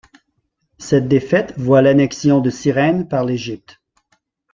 [0.79, 3.79] Cette défaite voit l'annexion de Cyrène par l'Égypte.